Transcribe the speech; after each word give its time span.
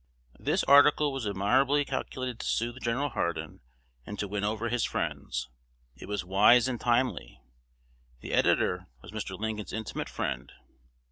This 0.39 0.63
article 0.63 1.13
was 1.13 1.27
admirably 1.27 1.85
calculated 1.85 2.39
to 2.39 2.45
soothe 2.47 2.81
Gen. 2.81 3.07
Hardin, 3.11 3.59
and 4.03 4.17
to 4.17 4.27
win 4.27 4.43
over 4.43 4.67
his 4.69 4.83
friends. 4.83 5.47
It 5.95 6.07
was 6.07 6.25
wise 6.25 6.67
and 6.67 6.81
timely. 6.81 7.39
The 8.21 8.33
editor 8.33 8.87
was 9.03 9.11
Mr. 9.11 9.37
Lincoln's 9.39 9.73
intimate 9.73 10.09
friend. 10.09 10.51